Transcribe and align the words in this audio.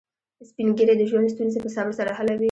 سپین 0.49 0.67
ږیری 0.77 0.95
د 0.97 1.03
ژوند 1.09 1.31
ستونزې 1.33 1.59
په 1.63 1.69
صبر 1.75 1.93
سره 1.99 2.11
حلوي 2.17 2.39